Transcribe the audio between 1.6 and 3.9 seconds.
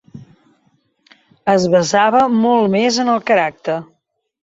basava molt més en el caràcter.